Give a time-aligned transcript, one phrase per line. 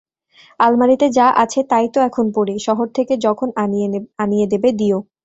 [0.59, 3.47] আলমারিতে যা আছে তাই তো এখন পড়ি, শহর থেকে যখন
[4.19, 4.97] আনিয়ে দেবে দিও!